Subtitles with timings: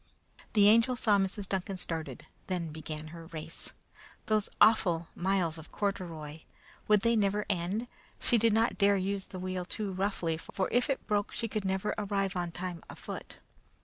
[0.53, 1.47] The Angel saw Mrs.
[1.47, 3.71] Duncan started; then began her race.
[4.25, 6.39] Those awful miles of corduroy!
[6.87, 7.87] Would they never end?
[8.19, 11.91] She did not dare use the wheel too roughly, for if it broke she never
[11.93, 13.35] could arrive on time afoot.